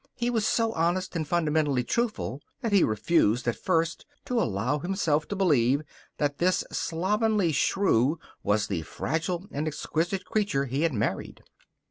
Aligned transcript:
He 0.15 0.31
was 0.31 0.47
so 0.47 0.71
honest 0.71 1.15
and 1.15 1.27
fundamentally 1.27 1.83
truthful 1.83 2.41
that 2.61 2.71
he 2.71 2.83
refused 2.83 3.47
at 3.47 3.55
first 3.55 4.03
to 4.25 4.41
allow 4.41 4.79
himself 4.79 5.27
to 5.27 5.35
believe 5.35 5.83
that 6.17 6.39
this 6.39 6.63
slovenly 6.71 7.51
shrew 7.51 8.17
was 8.41 8.65
the 8.65 8.81
fragile 8.81 9.45
and 9.51 9.67
exquisite 9.67 10.25
creature 10.25 10.65
he 10.65 10.81
had 10.81 10.91
married. 10.95 11.43